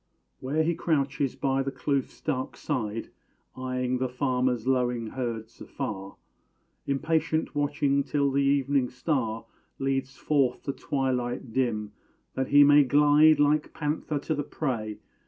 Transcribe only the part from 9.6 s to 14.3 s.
Leads forth the twilight dim, that he may glide Like panther